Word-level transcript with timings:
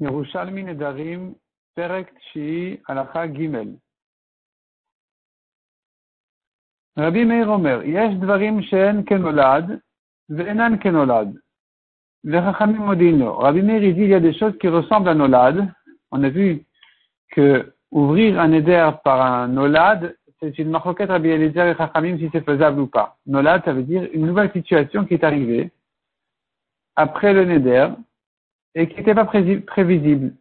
Yerushalmi 0.00 0.64
Nedarim, 0.64 1.34
Perek 1.76 2.08
Tshi, 2.32 2.80
Alacha 2.88 3.28
Gimel. 3.28 3.76
Rabbi 6.96 7.24
Meir 7.24 7.46
dit, 13.92 14.02
il 14.02 14.08
y 14.08 14.14
a 14.14 14.20
des 14.20 14.34
choses 14.34 14.56
qui 14.58 14.68
ressemblent 14.68 15.08
à 15.08 15.14
Nolad. 15.14 15.72
On 16.10 16.22
a 16.22 16.28
vu 16.28 16.64
que 17.30 17.74
ouvrir 17.90 18.40
un 18.40 18.52
éder 18.52 18.90
par 19.04 19.20
un 19.20 19.48
Nolad, 19.48 20.16
c'est 20.40 20.58
une 20.58 20.70
marroquette 20.70 21.10
Rabbi 21.10 21.28
Eliezer 21.28 21.66
et 21.66 21.76
Chachamim 21.76 22.18
si 22.18 22.28
c'est 22.32 22.44
faisable 22.44 22.80
ou 22.80 22.86
pas. 22.86 23.18
Nolad, 23.26 23.62
ça 23.64 23.72
veut 23.72 23.82
dire 23.82 24.08
une 24.12 24.26
nouvelle 24.26 24.50
situation 24.52 25.04
qui 25.04 25.14
est 25.14 25.24
arrivée 25.24 25.70
après 26.96 27.32
le 27.32 27.44
Neder, 27.44 27.88
et 28.74 28.88
qui 28.88 28.96
n'était 28.96 29.14
pas 29.14 29.24
prévisible. 29.24 30.34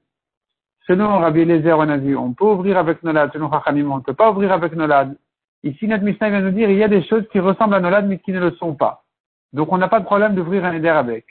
Selon 0.88 1.20
Rabbi 1.20 1.42
Eliezer, 1.42 1.78
on 1.78 1.90
a 1.90 1.98
vu, 1.98 2.16
on 2.16 2.34
peut 2.34 2.46
ouvrir 2.46 2.78
avec 2.78 3.04
Nolad, 3.04 3.32
selon 3.32 3.52
Chachamim, 3.52 3.92
on 3.92 3.98
ne 3.98 4.02
peut 4.02 4.14
pas 4.14 4.32
ouvrir 4.32 4.52
avec 4.52 4.74
Nolad. 4.74 5.18
Ici, 5.64 5.88
notre 5.88 6.04
Mishnah 6.04 6.30
vient 6.30 6.42
nous 6.42 6.52
dire, 6.52 6.70
il 6.70 6.78
y 6.78 6.84
a 6.84 6.88
des 6.88 7.04
choses 7.04 7.28
qui 7.32 7.40
ressemblent 7.40 7.76
à 7.76 7.80
Nolad, 7.80 8.08
mais 8.08 8.20
qui 8.20 8.32
ne 8.32 8.40
le 8.40 8.52
sont 8.56 8.76
pas. 8.76 9.04
Donc, 9.54 9.72
on 9.72 9.78
n'a 9.78 9.88
pas 9.88 10.00
de 10.00 10.06
problème 10.06 10.36
d'ouvrir 10.36 10.66
un 10.66 10.74
éder 10.74 10.90
avec. 10.90 11.26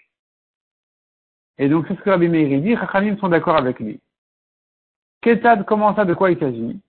Et 1.59 1.69
donc, 1.69 1.87
c'est 1.89 1.97
ce 1.97 2.01
que 2.01 2.11
Rabbi 2.11 2.29
Meir 2.29 2.61
dit, 2.61 2.77
Chachamim 2.77 3.17
sont 3.19 3.29
d'accord 3.29 3.57
avec 3.57 3.81
lui. 3.81 4.01
Ketad, 5.23 5.65
comment 5.65 5.95
ça, 5.97 6.05
de 6.05 6.15
quoi 6.15 6.31
il 6.31 6.39
s'agit? 6.39 6.81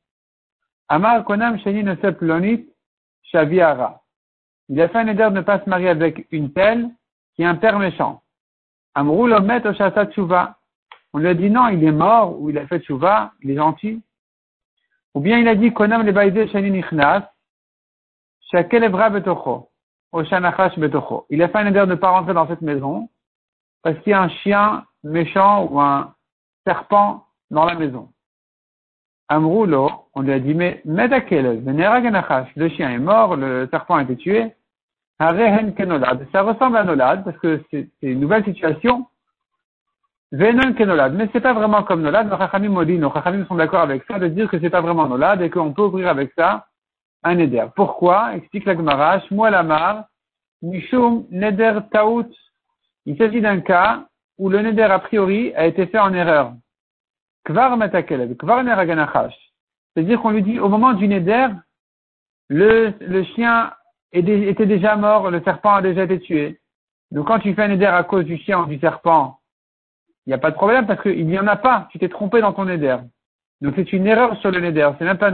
Amar 0.89 1.23
Konam 1.23 1.57
Nosep 1.65 2.23
Shaviara. 3.23 4.01
Il 4.69 4.79
a 4.81 4.89
fait 4.89 4.97
un 4.99 5.07
éder 5.07 5.23
de 5.23 5.29
ne 5.29 5.41
pas 5.41 5.59
se 5.63 5.69
marier 5.69 5.89
avec 5.89 6.27
une 6.31 6.53
telle 6.53 6.89
qui 7.35 7.41
est 7.41 7.45
un 7.45 7.55
père 7.55 7.79
méchant. 7.79 8.21
On 11.11 11.17
lui 11.17 11.27
a 11.27 11.33
dit 11.33 11.49
non, 11.49 11.67
il 11.69 11.83
est 11.83 11.91
mort, 11.91 12.39
ou 12.39 12.49
il 12.49 12.57
a 12.57 12.67
fait 12.67 12.79
tchouva, 12.79 13.31
il 13.41 13.51
est 13.51 13.55
gentil. 13.55 14.01
Ou 15.15 15.21
bien 15.21 15.39
il 15.39 15.47
a 15.47 15.55
dit 15.55 15.73
konam 15.73 16.05
le 16.05 16.47
shani 16.47 16.71
nichnas, 16.71 17.27
betocho, 18.53 19.69
betocho. 20.77 21.25
Il 21.29 21.41
a 21.41 21.49
fait 21.49 21.57
un 21.57 21.67
éder 21.67 21.79
de 21.79 21.85
ne 21.85 21.95
pas 21.95 22.11
rentrer 22.11 22.33
dans 22.33 22.47
cette 22.47 22.61
maison, 22.61 23.09
parce 23.81 23.97
qu'il 23.99 24.11
y 24.11 24.13
a 24.13 24.21
un 24.21 24.29
chien 24.29 24.85
méchant 25.03 25.65
ou 25.65 25.79
un 25.79 26.13
serpent 26.65 27.25
dans 27.49 27.65
la 27.65 27.75
maison. 27.75 28.11
Amroulo, 29.29 29.91
on 30.15 30.21
lui 30.21 30.33
a 30.33 30.39
dit, 30.39 30.55
mais 30.55 30.81
le 30.85 32.69
chien 32.69 32.89
est 32.89 32.99
mort, 32.99 33.35
le 33.35 33.67
serpent 33.69 33.95
a 33.95 34.03
été 34.03 34.15
tué, 34.17 34.53
ça 35.19 36.41
ressemble 36.43 36.77
à 36.77 36.83
Nolad, 36.83 37.23
parce 37.25 37.37
que 37.39 37.61
c'est 37.69 37.89
une 38.01 38.21
nouvelle 38.21 38.45
situation. 38.45 39.07
Venon 40.31 40.73
Kenolad. 40.73 41.13
Mais 41.13 41.27
c'est 41.33 41.41
pas 41.41 41.53
vraiment 41.53 41.83
comme 41.83 42.01
Nolad. 42.01 42.29
Nos 42.29 42.37
Chachamim 42.37 42.69
Modin, 42.69 42.99
nos 42.99 43.11
Chachamim 43.11 43.45
sont 43.45 43.55
d'accord 43.55 43.81
avec 43.81 44.03
ça, 44.05 44.19
de 44.19 44.27
dire 44.27 44.49
que 44.49 44.59
c'est 44.59 44.69
pas 44.69 44.81
vraiment 44.81 45.07
Nolad 45.07 45.41
et 45.41 45.49
qu'on 45.49 45.73
peut 45.73 45.81
ouvrir 45.81 46.07
avec 46.07 46.31
ça 46.37 46.67
un 47.23 47.35
Neder. 47.35 47.65
Pourquoi? 47.75 48.35
Explique 48.35 48.65
la 48.65 48.75
Gemara, 48.75 49.19
Shmuel 49.21 49.55
Amar, 49.55 50.05
Mishum 50.61 51.25
Neder 51.31 51.79
Taout. 51.91 52.29
Il 53.05 53.17
s'agit 53.17 53.41
d'un 53.41 53.59
cas 53.59 54.05
où 54.37 54.49
le 54.49 54.61
Neder 54.61 54.83
a 54.83 54.99
priori 54.99 55.53
a 55.55 55.65
été 55.65 55.87
fait 55.87 55.99
en 55.99 56.13
erreur. 56.13 56.53
Kvar 57.43 57.75
Metakelev, 57.75 58.35
Kvar 58.35 58.63
Neraganachash. 58.63 59.35
C'est-à-dire 59.93 60.21
qu'on 60.21 60.29
lui 60.29 60.43
dit, 60.43 60.59
au 60.59 60.69
moment 60.69 60.93
du 60.93 61.07
Neder, 61.07 61.47
le, 62.47 62.93
le 63.01 63.23
chien 63.23 63.71
était 64.11 64.65
déjà 64.65 64.95
mort, 64.95 65.29
le 65.29 65.41
serpent 65.41 65.75
a 65.75 65.81
déjà 65.81 66.03
été 66.03 66.19
tué. 66.19 66.59
Donc 67.11 67.27
quand 67.27 67.39
tu 67.39 67.53
fais 67.53 67.63
un 67.63 67.71
éder 67.71 67.85
à 67.85 68.03
cause 68.03 68.25
du 68.25 68.37
chien 68.37 68.65
du 68.65 68.79
serpent, 68.79 69.39
il 70.25 70.29
n'y 70.29 70.33
a 70.33 70.37
pas 70.37 70.51
de 70.51 70.55
problème 70.55 70.85
parce 70.85 71.01
qu'il 71.01 71.25
n'y 71.25 71.39
en 71.39 71.47
a 71.47 71.55
pas, 71.55 71.87
tu 71.91 71.99
t'es 71.99 72.09
trompé 72.09 72.41
dans 72.41 72.53
ton 72.53 72.67
éder. 72.67 72.97
Donc 73.61 73.73
c'est 73.75 73.91
une 73.93 74.07
erreur 74.07 74.37
sur 74.41 74.51
le 74.51 74.59
néder, 74.59 74.89
c'est 74.97 75.05
même 75.05 75.17
pas. 75.17 75.31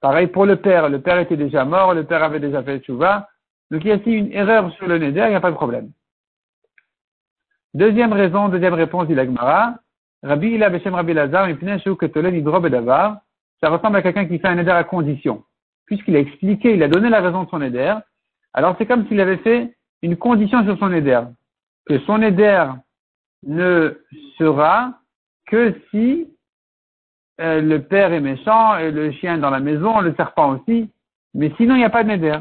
Pareil 0.00 0.26
pour 0.28 0.46
le 0.46 0.56
père, 0.56 0.88
le 0.88 1.00
père 1.00 1.18
était 1.18 1.36
déjà 1.36 1.64
mort, 1.64 1.94
le 1.94 2.04
père 2.04 2.22
avait 2.22 2.40
déjà 2.40 2.62
fait 2.62 2.84
chouva. 2.84 3.28
Donc 3.70 3.84
il 3.84 3.88
y 3.88 3.92
a 3.92 3.96
ici 3.96 4.12
une 4.12 4.32
erreur 4.32 4.72
sur 4.72 4.88
le 4.88 4.98
néder, 4.98 5.20
il 5.20 5.30
n'y 5.30 5.34
a 5.34 5.40
pas 5.40 5.50
de 5.50 5.56
problème. 5.56 5.92
Deuxième 7.74 8.12
raison, 8.12 8.48
deuxième 8.48 8.74
réponse 8.74 9.06
dit 9.06 9.14
l'Agmara. 9.14 9.76
Rabbi 10.22 10.48
Ila 10.48 10.68
Beshem 10.68 10.94
Rabbi 10.94 11.14
Lazar, 11.14 11.48
ça 13.60 13.68
ressemble 13.68 13.96
à 13.96 14.02
quelqu'un 14.02 14.26
qui 14.26 14.38
fait 14.38 14.48
un 14.48 14.58
éder 14.58 14.70
à 14.70 14.84
condition 14.84 15.44
puisqu'il 15.90 16.14
a 16.14 16.20
expliqué, 16.20 16.74
il 16.74 16.82
a 16.84 16.88
donné 16.88 17.08
la 17.08 17.20
raison 17.20 17.42
de 17.42 17.50
son 17.50 17.60
éder, 17.60 17.92
alors 18.54 18.76
c'est 18.78 18.86
comme 18.86 19.08
s'il 19.08 19.20
avait 19.20 19.38
fait 19.38 19.74
une 20.02 20.16
condition 20.16 20.62
sur 20.62 20.78
son 20.78 20.92
éder, 20.92 21.20
que 21.84 21.98
son 22.00 22.22
éder 22.22 22.64
ne 23.44 23.98
sera 24.38 25.00
que 25.48 25.74
si 25.90 26.28
euh, 27.40 27.60
le 27.60 27.82
père 27.82 28.12
est 28.12 28.20
méchant 28.20 28.78
et 28.78 28.92
le 28.92 29.10
chien 29.10 29.38
dans 29.38 29.50
la 29.50 29.58
maison, 29.58 30.00
le 30.00 30.14
serpent 30.14 30.54
aussi, 30.54 30.88
mais 31.34 31.52
sinon 31.56 31.74
il 31.74 31.78
n'y 31.78 31.84
a 31.84 31.90
pas 31.90 32.04
de 32.04 32.08
néder. 32.08 32.38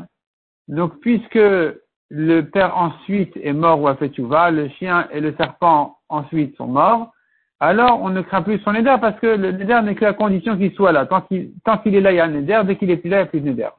Donc 0.67 0.99
puisque 0.99 1.39
le 2.09 2.41
père 2.41 2.77
ensuite 2.77 3.35
est 3.37 3.53
mort 3.53 3.81
ou 3.81 3.87
a 3.87 3.95
fait 3.95 4.15
va, 4.19 4.51
le 4.51 4.69
chien 4.69 5.07
et 5.11 5.21
le 5.21 5.33
serpent 5.37 5.97
ensuite 6.07 6.55
sont 6.55 6.67
morts, 6.67 7.11
alors 7.59 8.01
on 8.01 8.09
ne 8.09 8.21
craint 8.21 8.41
plus 8.41 8.59
son 8.59 8.71
neder 8.71 8.95
parce 9.01 9.19
que 9.19 9.27
le 9.27 9.51
neder 9.51 9.81
n'est 9.83 9.95
que 9.95 10.05
la 10.05 10.13
condition 10.13 10.57
qu'il 10.57 10.71
soit 10.73 10.93
là. 10.93 11.05
Tant 11.05 11.21
qu'il, 11.21 11.51
est 11.95 12.01
là, 12.01 12.11
il 12.11 12.15
y 12.15 12.19
a 12.19 12.25
un 12.25 12.29
neder. 12.29 12.61
Dès 12.65 12.77
qu'il 12.77 12.89
est 12.89 12.97
plus 12.97 13.09
là, 13.09 13.17
il 13.17 13.19
n'y 13.21 13.23
a 13.23 13.29
plus 13.29 13.41
de 13.41 13.49
neder. 13.49 13.69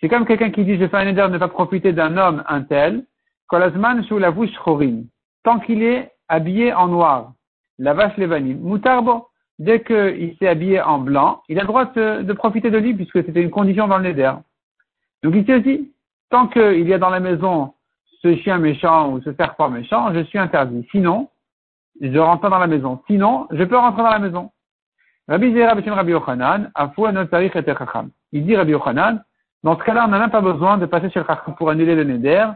C'est 0.00 0.08
comme 0.08 0.26
quelqu'un 0.26 0.50
qui 0.50 0.64
dit, 0.64 0.76
je 0.76 0.86
fais 0.88 0.96
un 0.96 1.04
neder 1.06 1.22
de 1.22 1.28
ne 1.28 1.38
pas 1.38 1.48
profiter 1.48 1.92
d'un 1.92 2.16
homme, 2.18 2.42
un 2.48 2.62
tel, 2.62 3.04
tant 5.44 5.58
qu'il 5.60 5.82
est 5.82 6.12
habillé 6.28 6.72
en 6.74 6.88
noir. 6.88 7.32
La 7.78 7.94
vache 7.94 8.16
levanim. 8.16 8.58
Moutarbo, 8.58 9.28
dès 9.58 9.82
qu'il 9.82 10.36
s'est 10.38 10.48
habillé 10.48 10.82
en 10.82 10.98
blanc, 10.98 11.42
il 11.48 11.58
a 11.58 11.62
le 11.62 11.68
droit 11.68 11.86
de, 11.86 12.32
profiter 12.32 12.70
de 12.70 12.78
lui 12.78 12.94
puisque 12.94 13.24
c'était 13.24 13.42
une 13.42 13.50
condition 13.50 13.88
dans 13.88 13.98
le 13.98 14.04
neder. 14.04 14.32
Donc 15.22 15.34
ici 15.34 15.52
aussi, 15.54 15.92
tant 16.28 16.48
qu'il 16.48 16.86
y 16.86 16.92
a 16.92 16.98
dans 16.98 17.10
la 17.10 17.20
maison 17.20 17.72
ce 18.24 18.34
chien 18.36 18.58
méchant 18.58 19.12
ou 19.12 19.20
ce 19.20 19.34
serpent 19.34 19.68
méchant, 19.68 20.12
je 20.14 20.24
suis 20.24 20.38
interdit. 20.38 20.86
Sinon, 20.90 21.28
je 22.00 22.18
rentre 22.18 22.40
pas 22.40 22.48
dans 22.48 22.58
la 22.58 22.66
maison. 22.66 23.02
Sinon, 23.06 23.46
je 23.50 23.62
peux 23.64 23.76
rentrer 23.76 24.02
dans 24.02 24.10
la 24.10 24.18
maison. 24.18 24.50
Rabbi 25.28 25.52
Zera 25.52 25.74
Rabbi 25.74 26.10
Yochanan, 26.10 26.72
Il 28.32 28.46
dit 28.46 28.56
Rabbi 28.56 28.72
Yochanan, 28.72 29.22
dans 29.62 29.78
ce 29.78 29.84
cas-là, 29.84 30.06
on 30.06 30.08
n'a 30.08 30.18
même 30.18 30.30
pas 30.30 30.40
besoin 30.40 30.78
de 30.78 30.86
passer 30.86 31.10
chez 31.10 31.20
le 31.20 31.26
Chacham 31.26 31.54
pour 31.54 31.68
annuler 31.68 31.94
le 31.94 32.04
Neder. 32.04 32.46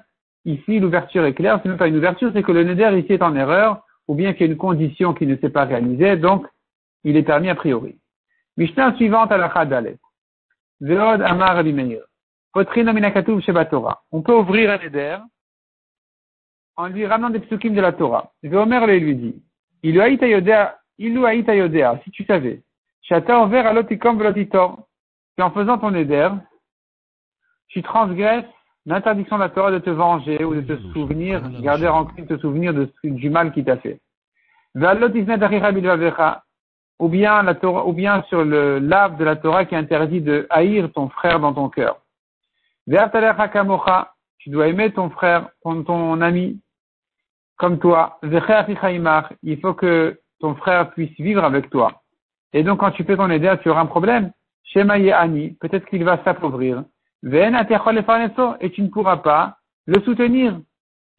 Ici, 0.46 0.80
l'ouverture 0.80 1.24
est 1.26 1.34
claire. 1.34 1.60
C'est 1.62 1.68
même 1.68 1.78
pas 1.78 1.88
une 1.88 1.96
ouverture, 1.96 2.30
c'est 2.32 2.42
que 2.42 2.52
le 2.52 2.64
Neder 2.64 2.98
ici 2.98 3.12
est 3.12 3.22
en 3.22 3.36
erreur, 3.36 3.82
ou 4.08 4.14
bien 4.14 4.32
qu'il 4.32 4.46
y 4.46 4.48
a 4.48 4.52
une 4.52 4.58
condition 4.58 5.12
qui 5.12 5.26
ne 5.26 5.36
s'est 5.36 5.50
pas 5.50 5.64
réalisée, 5.64 6.16
donc 6.16 6.46
il 7.04 7.16
est 7.16 7.22
permis 7.22 7.50
a 7.50 7.54
priori. 7.54 7.98
Mishnah 8.56 8.94
suivante 8.96 9.32
à 9.32 9.36
la 9.36 9.52
Chadalet. 9.52 9.98
Veod 10.80 11.20
Amar 11.20 11.56
Rabbi 11.56 11.74
Meir. 11.74 12.00
On 12.54 14.22
peut 14.22 14.34
ouvrir 14.34 14.70
un 14.70 14.78
Neder 14.78 15.18
en 16.78 16.86
lui 16.86 17.04
ramenant 17.04 17.30
des 17.30 17.40
psukim 17.40 17.74
de 17.74 17.80
la 17.80 17.92
Torah. 17.92 18.32
Omer 18.44 18.86
lui 18.86 19.16
dit, 19.16 19.42
il 19.82 20.00
a 20.00 20.08
yodea, 20.08 20.78
si 22.04 22.10
tu 22.12 22.24
savais, 22.24 22.62
chata 23.02 23.42
ouvert 23.42 23.66
à 23.66 23.72
l'otikom 23.72 24.16
velotitor, 24.16 24.78
en 25.40 25.50
faisant 25.50 25.78
ton 25.78 25.92
éder, 25.94 26.30
tu 27.66 27.82
transgresses 27.82 28.44
l'interdiction 28.86 29.36
de 29.36 29.42
la 29.42 29.48
Torah 29.48 29.72
de 29.72 29.78
te 29.80 29.90
venger 29.90 30.44
ou 30.44 30.54
de 30.54 30.60
te 30.60 30.80
souvenir, 30.92 31.42
garder 31.60 31.88
rancune, 31.88 32.26
te 32.26 32.38
souvenir 32.38 32.72
de, 32.72 32.92
du 33.02 33.28
mal 33.28 33.52
qu'il 33.52 33.64
t'a 33.64 33.76
fait. 33.78 34.00
Ou 37.00 37.08
bien 37.08 37.42
la 37.42 37.54
Torah, 37.54 37.86
ou 37.86 37.92
bien 37.92 38.22
sur 38.28 38.44
le 38.44 38.78
lave 38.78 39.16
de 39.18 39.24
la 39.24 39.36
Torah 39.36 39.64
qui 39.64 39.74
interdit 39.74 40.20
de 40.20 40.46
haïr 40.50 40.92
ton 40.92 41.08
frère 41.08 41.40
dans 41.40 41.52
ton 41.52 41.68
cœur. 41.68 42.00
Tu 44.38 44.50
dois 44.50 44.68
aimer 44.68 44.92
ton 44.92 45.10
frère, 45.10 45.48
ton, 45.62 45.82
ton 45.84 46.20
ami, 46.20 46.60
comme 47.58 47.78
toi, 47.78 48.18
il 48.22 49.60
faut 49.60 49.74
que 49.74 50.18
ton 50.40 50.54
frère 50.54 50.90
puisse 50.92 51.14
vivre 51.18 51.44
avec 51.44 51.68
toi. 51.70 52.02
Et 52.52 52.62
donc, 52.62 52.80
quand 52.80 52.92
tu 52.92 53.04
fais 53.04 53.16
ton 53.16 53.28
aider, 53.30 53.52
tu 53.62 53.68
auras 53.68 53.82
un 53.82 53.86
problème. 53.86 54.32
Ani, 54.74 55.50
peut-être 55.60 55.86
qu'il 55.86 56.04
va 56.04 56.22
s'appauvrir. 56.24 56.84
Et 57.24 58.70
tu 58.70 58.82
ne 58.82 58.88
pourras 58.88 59.16
pas 59.18 59.56
le 59.86 60.00
soutenir. 60.02 60.60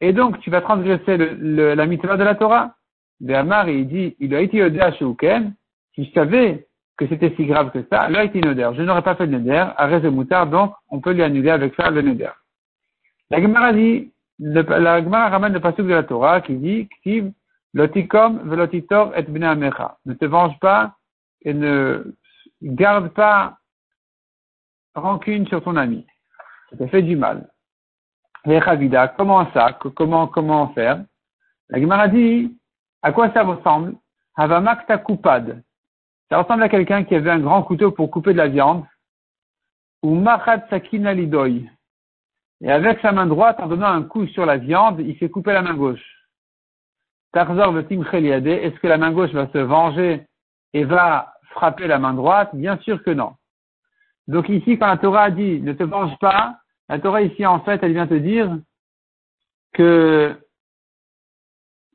Et 0.00 0.12
donc, 0.12 0.40
tu 0.40 0.50
vas 0.50 0.62
transgresser 0.62 1.18
la 1.18 1.86
mitzvah 1.86 2.16
de 2.16 2.24
la 2.24 2.34
Torah. 2.34 2.74
Béamar, 3.20 3.68
il 3.68 3.86
dit, 3.86 4.16
il 4.18 4.34
a 4.34 4.40
été 4.40 4.62
à 4.62 4.92
Shouken. 4.92 5.54
Si 5.94 6.06
je 6.06 6.12
savais 6.12 6.66
que 6.96 7.06
c'était 7.06 7.34
si 7.36 7.44
grave 7.44 7.70
que 7.70 7.84
ça, 7.90 8.08
il 8.08 8.16
été 8.16 8.40
Je 8.40 8.82
n'aurais 8.82 9.02
pas 9.02 9.14
fait 9.14 9.26
le 9.26 9.38
neder, 9.38 9.66
à 9.76 10.00
de 10.00 10.08
moutard, 10.08 10.46
donc 10.46 10.72
on 10.88 11.00
peut 11.00 11.12
lui 11.12 11.22
annuler 11.22 11.50
avec 11.50 11.74
ça 11.74 11.90
le 11.90 12.00
neder. 12.00 12.30
La 13.30 13.42
Gemara 13.42 13.72
dit, 13.72 14.10
la 14.40 15.02
Gemara 15.02 15.28
ramène 15.28 15.52
le 15.52 15.60
passage 15.60 15.84
de 15.84 15.90
la 15.92 16.02
Torah 16.02 16.40
qui 16.40 16.56
dit 16.56 16.88
Ktiv, 16.88 17.32
lotikom 17.74 18.48
velotitor 18.48 19.12
et 19.16 19.22
bnei 19.22 19.48
amecha. 19.48 19.98
Ne 20.06 20.14
te 20.14 20.24
venge 20.24 20.58
pas 20.60 20.96
et 21.42 21.52
ne 21.52 22.16
garde 22.62 23.08
pas 23.08 23.58
rancune 24.94 25.46
sur 25.46 25.62
ton 25.62 25.76
ami. 25.76 26.06
Ça 26.70 26.76
te 26.78 26.86
fait 26.86 27.02
du 27.02 27.16
mal. 27.16 27.50
comment 29.16 29.52
ça? 29.52 29.78
Comment 29.94 30.26
comment 30.26 30.68
faire? 30.72 31.04
La 31.68 31.80
Gemara 31.80 32.08
dit 32.08 32.58
à 33.02 33.12
quoi 33.12 33.30
ça 33.32 33.42
ressemble? 33.42 33.94
Havamakta 34.36 34.98
kupad. 34.98 35.62
Ça 36.30 36.42
ressemble 36.42 36.62
à 36.62 36.68
quelqu'un 36.68 37.04
qui 37.04 37.14
avait 37.14 37.30
un 37.30 37.40
grand 37.40 37.62
couteau 37.62 37.90
pour 37.90 38.10
couper 38.10 38.32
de 38.32 38.38
la 38.38 38.48
viande. 38.48 38.84
Ou 40.02 40.14
machat 40.14 40.66
sakina 40.70 41.12
lidoy. 41.12 41.68
Et 42.62 42.70
avec 42.70 43.00
sa 43.00 43.12
main 43.12 43.26
droite, 43.26 43.58
en 43.60 43.68
donnant 43.68 43.88
un 43.88 44.02
coup 44.02 44.26
sur 44.28 44.44
la 44.44 44.58
viande, 44.58 45.00
il 45.00 45.18
s'est 45.18 45.30
coupé 45.30 45.52
la 45.52 45.62
main 45.62 45.74
gauche. 45.74 46.04
Tarzor 47.32 47.78
Est-ce 47.78 48.80
que 48.80 48.86
la 48.86 48.98
main 48.98 49.12
gauche 49.12 49.32
va 49.32 49.48
se 49.52 49.58
venger 49.58 50.26
et 50.72 50.84
va 50.84 51.34
frapper 51.50 51.86
la 51.86 51.98
main 51.98 52.12
droite? 52.12 52.50
Bien 52.54 52.76
sûr 52.78 53.02
que 53.02 53.10
non. 53.10 53.34
Donc 54.26 54.48
ici, 54.48 54.78
quand 54.78 54.86
la 54.86 54.98
Torah 54.98 55.24
a 55.24 55.30
dit 55.30 55.60
ne 55.60 55.72
te 55.72 55.84
venge 55.84 56.16
pas, 56.18 56.58
la 56.88 56.98
Torah 56.98 57.22
ici, 57.22 57.46
en 57.46 57.60
fait, 57.60 57.82
elle 57.82 57.92
vient 57.92 58.06
te 58.06 58.14
dire 58.14 58.58
que 59.72 60.36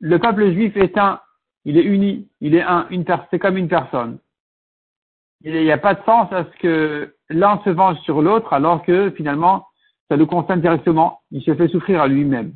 le 0.00 0.18
peuple 0.18 0.50
juif 0.52 0.76
est 0.76 0.98
un, 0.98 1.20
il 1.64 1.78
est 1.78 1.84
uni, 1.84 2.28
il 2.40 2.54
est 2.54 2.62
un, 2.62 2.86
une 2.90 3.04
c'est 3.30 3.38
comme 3.38 3.56
une 3.56 3.68
personne. 3.68 4.18
Il 5.42 5.52
n'y 5.52 5.72
a 5.72 5.78
pas 5.78 5.94
de 5.94 6.02
sens 6.04 6.32
à 6.32 6.44
ce 6.44 6.58
que 6.58 7.14
l'un 7.28 7.60
se 7.64 7.70
venge 7.70 7.98
sur 8.00 8.22
l'autre 8.22 8.52
alors 8.52 8.82
que 8.84 9.10
finalement, 9.10 9.65
ça 10.08 10.16
le 10.16 10.26
concerne 10.26 10.60
directement. 10.60 11.20
Il 11.30 11.42
se 11.42 11.54
fait 11.54 11.68
souffrir 11.68 12.00
à 12.00 12.08
lui-même. 12.08 12.52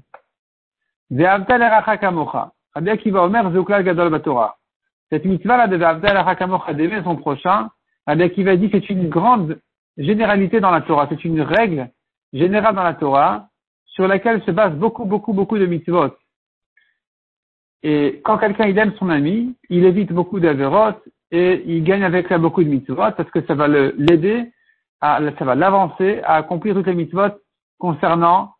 Cette 5.10 5.24
mitzvah-là 5.24 5.66
de 5.66 5.76
Ve'avdal 5.76 6.76
d'aimer 6.76 7.02
son 7.02 7.16
prochain, 7.16 7.70
Rabbi 8.06 8.22
Akiva 8.22 8.56
dit 8.56 8.68
c'est 8.72 8.90
une 8.90 9.08
grande 9.08 9.58
généralité 9.96 10.60
dans 10.60 10.70
la 10.70 10.82
Torah, 10.82 11.08
c'est 11.10 11.24
une 11.24 11.42
règle 11.42 11.90
générale 12.32 12.74
dans 12.74 12.84
la 12.84 12.94
Torah 12.94 13.48
sur 13.86 14.06
laquelle 14.06 14.42
se 14.44 14.52
base 14.52 14.72
beaucoup, 14.74 15.04
beaucoup, 15.04 15.32
beaucoup 15.32 15.58
de 15.58 15.66
mitzvot. 15.66 16.14
Et 17.82 18.20
quand 18.24 18.38
quelqu'un 18.38 18.66
il 18.66 18.78
aime 18.78 18.94
son 18.98 19.10
ami, 19.10 19.56
il 19.68 19.84
évite 19.84 20.12
beaucoup 20.12 20.38
d'avérotes 20.38 21.02
et 21.30 21.62
il 21.66 21.82
gagne 21.82 22.04
avec 22.04 22.28
ça 22.28 22.38
beaucoup 22.38 22.62
de 22.62 22.68
mitzvot 22.68 23.12
parce 23.16 23.30
que 23.30 23.44
ça 23.46 23.54
va 23.54 23.66
l'aider, 23.68 24.52
va 25.00 25.54
l'avancer 25.54 26.20
à 26.24 26.36
accomplir 26.36 26.74
toutes 26.74 26.86
les 26.86 26.94
mitzvot 26.94 27.32
concernant 27.78 28.54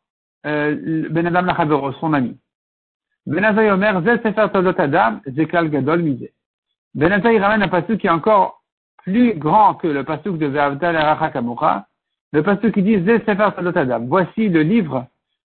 euh, 0.46 1.08
Ben 1.10 1.26
Adam 1.26 1.92
son 2.00 2.12
ami. 2.12 2.38
Ben 3.26 3.44
Azay 3.44 3.70
Omer, 3.70 4.02
Zel 4.02 4.20
Sefer 4.22 4.48
Adam, 4.78 5.20
Zeklal 5.26 5.70
Gadol 5.70 6.02
Mizé. 6.02 6.32
Ben 6.94 7.12
Azay 7.12 7.38
ramène 7.38 7.62
un 7.62 7.69
passage 7.69 7.98
qui 7.98 8.06
est 8.06 8.10
encore 8.10 8.62
plus 9.04 9.34
grand 9.34 9.75
que 9.75 9.87
le 9.87 10.04
passage 10.04 10.32
de 10.32 10.46
Ve'avdal 10.46 10.96
Kamucha, 11.32 11.87
le 12.32 12.42
passage 12.42 12.72
qui 12.72 12.82
dit 12.82 13.02
Zel 13.04 13.20
Sefer 13.26 13.50
Adam. 13.78 14.04
Voici 14.06 14.48
le 14.48 14.62
livre 14.62 15.06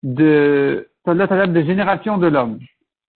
de 0.02 0.88
Todot 1.04 1.24
Adam 1.24 1.52
de 1.52 1.62
génération 1.62 2.18
de 2.18 2.26
l'homme. 2.26 2.58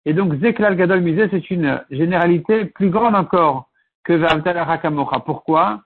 Et 0.06 0.14
donc, 0.14 0.34
Zeklal 0.40 0.76
Gadol 0.76 1.02
Mizé, 1.02 1.28
c'est 1.30 1.50
une 1.50 1.82
généralité 1.90 2.64
plus 2.64 2.88
grande 2.88 3.14
encore 3.14 3.68
que 4.04 4.14
Ve'avdal 4.14 4.80
Kamucha. 4.80 5.20
Pourquoi? 5.20 5.82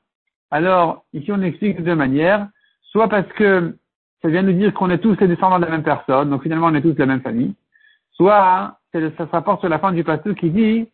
Alors, 0.52 1.04
ici, 1.14 1.32
on 1.32 1.40
explique 1.40 1.78
de 1.78 1.82
deux 1.82 1.94
manières. 1.94 2.46
Soit 2.82 3.08
parce 3.08 3.26
que 3.32 3.74
ça 4.20 4.28
vient 4.28 4.42
nous 4.42 4.52
dire 4.52 4.72
qu'on 4.74 4.90
est 4.90 4.98
tous 4.98 5.18
les 5.18 5.26
descendants 5.26 5.58
de 5.58 5.64
la 5.64 5.70
même 5.70 5.82
personne, 5.82 6.28
donc 6.28 6.42
finalement 6.42 6.66
on 6.66 6.74
est 6.74 6.82
tous 6.82 6.92
de 6.92 6.98
la 6.98 7.06
même 7.06 7.22
famille. 7.22 7.54
Soit, 8.12 8.78
ça 8.92 9.00
se 9.00 9.22
rapporte 9.32 9.60
sur 9.60 9.70
la 9.70 9.78
fin 9.78 9.92
du 9.92 10.04
passage 10.04 10.34
qui 10.34 10.50
dit, 10.50 10.88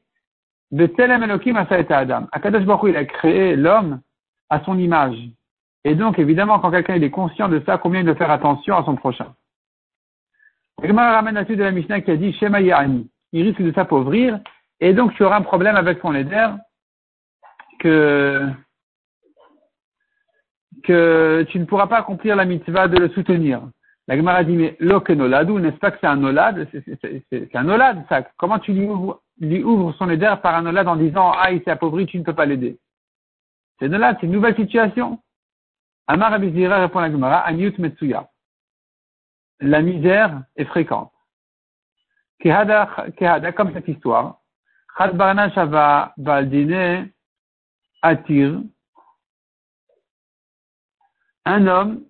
de 0.71 0.87
Telem 0.87 1.25
Elohim 1.25 1.57
Adam. 1.57 2.29
Akadosh 2.31 2.65
Baruch 2.65 2.91
il 2.91 2.97
a 2.97 3.05
créé 3.05 3.57
l'homme 3.57 4.01
à 4.49 4.61
son 4.61 4.79
image. 4.79 5.19
Et 5.85 5.97
donc, 5.97 6.21
évidemment, 6.21 6.61
quand 6.61 6.71
quelqu'un 6.71 6.95
est 6.95 7.11
conscient 7.11 7.49
de 7.49 7.61
ça, 7.67 7.79
combien 7.79 8.01
il 8.01 8.07
doit 8.07 8.15
faire 8.15 8.31
attention 8.31 8.77
à 8.77 8.85
son 8.85 8.95
prochain. 8.95 9.35
Gemara 10.83 11.13
ramène 11.13 11.35
la 11.35 11.45
suite 11.45 11.59
de 11.59 11.65
la 11.65 11.73
Mishnah 11.73 12.01
qui 12.03 12.13
a 12.13 12.17
dit 12.17 12.33
Shema. 12.35 12.61
Il 12.61 13.43
risque 13.43 13.61
de 13.61 13.73
s'appauvrir, 13.73 14.39
et 14.79 14.93
donc 14.95 15.15
tu 15.15 15.25
auras 15.25 15.39
un 15.39 15.43
problème 15.43 15.75
avec 15.75 16.01
ton 16.01 16.15
éder 16.15 16.47
que 17.81 18.49
que 20.89 21.45
tu 21.51 21.59
ne 21.59 21.67
pourras 21.67 21.87
pas 21.87 21.99
accomplir 21.99 22.35
la 22.35 22.47
mitzvah 22.47 22.89
de 22.89 22.97
le 22.97 23.11
soutenir. 23.11 23.61
La 24.07 24.17
Gemara 24.17 24.43
dit, 24.43 24.57
mais 24.57 24.75
loke 24.81 25.11
noladou, 25.11 25.59
n'est-ce 25.59 25.77
pas 25.77 25.91
que 25.91 25.99
c'est 26.01 26.07
un 26.07 26.17
nolad? 26.17 26.67
C'est 26.73 27.55
un 27.55 27.63
nolad, 27.63 28.07
ça. 28.09 28.23
Comment 28.39 28.59
tu 28.59 28.73
lui 28.73 28.87
ouvres, 28.87 29.95
son 29.99 30.09
éder 30.09 30.35
par 30.43 30.55
un 30.55 30.63
nolad 30.63 30.89
en 30.89 30.97
disant, 30.97 31.33
ah, 31.37 31.53
il 31.53 31.63
s'est 31.63 31.71
appauvri, 31.71 32.07
tu 32.07 32.19
ne 32.19 32.25
peux 32.25 32.35
pas 32.35 32.47
l'aider? 32.47 32.79
C'est 33.79 33.89
nolad, 33.89 34.17
c'est 34.19 34.27
une 34.27 34.33
nouvelle 34.33 34.57
situation. 34.57 35.21
Amar 36.07 36.33
Abizira 36.33 36.79
répond 36.81 37.01
à 37.01 37.03
la 37.03 37.13
Gemara, 37.13 37.41
Aniut 37.41 37.75
Metsuya. 37.79 38.31
La 39.61 39.83
misère 39.83 40.43
est 40.57 40.65
fréquente. 40.65 41.13
Kehada, 42.41 42.89
kehada, 43.15 43.53
comme 43.53 43.75
cette 43.75 43.89
histoire. 43.89 44.39
Chad 44.97 45.15
Barna 45.19 45.51
Shava 45.51 46.15
Baldine 46.17 47.11
Atir, 48.01 48.63
un 51.49 51.67
homme, 51.67 52.03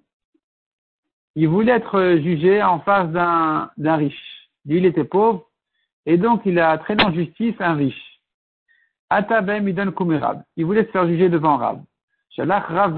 il 1.37 1.49
voulait 1.49 1.73
être 1.73 2.17
jugé 2.21 2.61
en 2.61 2.81
face 2.81 3.09
d'un, 3.11 3.97
riche. 3.97 4.51
Lui, 4.67 4.79
il 4.79 4.87
était 4.87 5.05
pauvre, 5.05 5.47
et 6.07 6.17
donc 6.17 6.43
il 6.45 6.59
a 6.59 6.77
traîné 6.79 7.05
en 7.05 7.13
justice 7.13 7.55
un 7.61 7.75
riche. 7.75 8.21
Atabem 9.11 9.73
Kumirab. 9.95 10.43
Il 10.57 10.67
voulait 10.67 10.85
se 10.85 10.91
faire 10.91 11.07
juger 11.07 11.29
devant 11.29 11.57
Rab. 11.57 11.83
Shalach 12.31 12.67
Rav 12.67 12.95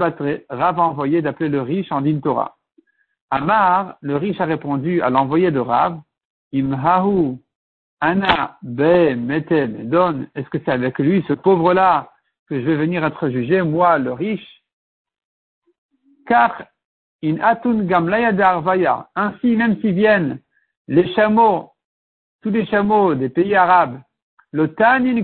Rav 0.49 0.79
a 0.79 0.83
envoyé 0.83 1.21
d'appeler 1.21 1.49
le 1.49 1.61
riche 1.61 1.91
en 1.91 2.01
din 2.01 2.19
Torah. 2.19 2.57
Amar, 3.29 3.97
le 4.01 4.17
riche 4.17 4.41
a 4.41 4.45
répondu 4.45 5.01
à 5.01 5.11
l'envoyé 5.11 5.51
de 5.51 5.59
Rav, 5.59 6.01
Imhahu 6.51 7.37
Ana 8.01 8.57
Be 8.63 9.15
Mete 9.15 9.51
Medon. 9.51 10.25
Est-ce 10.33 10.49
que 10.49 10.57
c'est 10.65 10.71
avec 10.71 10.97
lui, 10.97 11.23
ce 11.27 11.33
pauvre-là, 11.33 12.11
que 12.47 12.59
je 12.59 12.65
vais 12.65 12.75
venir 12.75 13.05
être 13.05 13.29
jugé, 13.29 13.61
moi, 13.61 13.99
le 13.99 14.11
riche? 14.11 14.60
Car 16.27 16.65
in 17.23 17.37
atun 17.39 17.87
arvaya. 17.89 19.09
Ainsi, 19.15 19.55
même 19.55 19.79
s'ils 19.81 19.93
viennent 19.93 20.39
les 20.87 21.13
chameaux, 21.13 21.71
tous 22.41 22.49
les 22.49 22.65
chameaux 22.65 23.15
des 23.15 23.29
pays 23.29 23.55
arabes, 23.55 24.01
le 24.51 24.73
tanin 24.73 25.23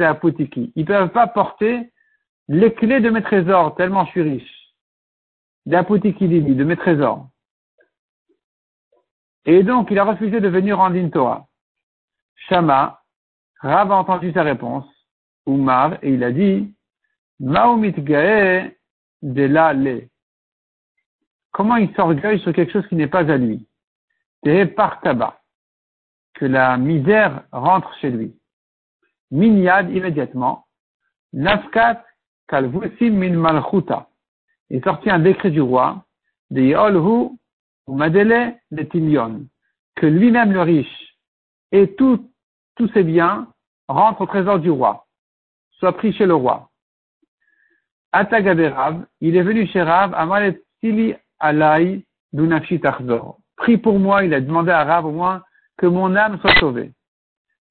apotiki, 0.00 0.72
ils 0.74 0.84
peuvent 0.84 1.10
pas 1.10 1.26
porter 1.26 1.92
les 2.48 2.72
clés 2.74 3.00
de 3.00 3.10
mes 3.10 3.22
trésors, 3.22 3.74
tellement 3.74 4.04
je 4.06 4.10
suis 4.10 4.22
riche. 4.22 4.52
De 5.66 6.64
mes 6.64 6.76
trésors. 6.76 7.28
Et 9.46 9.62
donc, 9.62 9.88
il 9.90 9.98
a 9.98 10.04
refusé 10.04 10.40
de 10.40 10.48
venir 10.48 10.78
en 10.78 11.10
Torah. 11.10 11.46
Shama, 12.48 13.00
Rav 13.60 13.90
a 13.90 13.96
entendu 13.96 14.32
sa 14.32 14.42
réponse, 14.42 14.86
Umar, 15.46 15.94
et 16.02 16.12
il 16.12 16.22
a 16.22 16.30
dit, 16.30 16.72
Maumit 17.40 17.92
gae 17.92 18.75
de 19.26 19.42
la 19.42 19.74
Comment 21.50 21.76
il 21.76 21.92
s'orgueille 21.94 22.38
sur 22.40 22.52
quelque 22.52 22.72
chose 22.72 22.86
qui 22.86 22.94
n'est 22.94 23.08
pas 23.08 23.30
à 23.30 23.36
lui? 23.36 23.66
Par 24.76 25.00
tabac 25.00 25.40
que 26.34 26.44
la 26.44 26.76
misère 26.76 27.44
rentre 27.50 27.92
chez 28.00 28.10
lui. 28.10 28.36
Minyad 29.32 29.90
immédiatement. 29.90 30.66
Nafkat 31.32 32.04
kalvusim 32.46 33.10
min 33.10 33.36
malchuta. 33.36 34.08
Il 34.70 34.82
sortit 34.84 35.10
un 35.10 35.18
décret 35.18 35.50
du 35.50 35.60
roi 35.60 36.04
de 36.50 36.60
Yolhu 36.60 37.30
ou 37.86 37.96
Madele 37.96 38.54
de 38.70 38.82
Timion, 38.84 39.46
que 39.96 40.06
lui-même 40.06 40.52
le 40.52 40.62
riche 40.62 41.16
et 41.72 41.96
tous 41.96 42.30
ses 42.94 43.02
biens 43.02 43.48
rentrent 43.88 44.20
au 44.20 44.26
trésor 44.26 44.60
du 44.60 44.70
roi, 44.70 45.06
soit 45.72 45.96
pris 45.96 46.12
chez 46.12 46.26
le 46.26 46.34
roi. 46.34 46.70
Atagabe 48.16 49.04
il 49.20 49.36
est 49.36 49.42
venu 49.42 49.66
chez 49.66 49.82
Rav, 49.82 50.14
Amalet 50.14 50.58
Sili 50.80 51.14
Alai 51.38 52.02
Dunafshi. 52.32 52.80
Prie 53.56 53.76
pour 53.76 53.98
moi, 53.98 54.24
il 54.24 54.32
a 54.32 54.40
demandé 54.40 54.70
à 54.70 54.84
Rav 54.84 55.04
au 55.04 55.10
moins 55.10 55.42
que 55.76 55.84
mon 55.84 56.16
âme 56.16 56.38
soit 56.40 56.58
sauvée. 56.58 56.92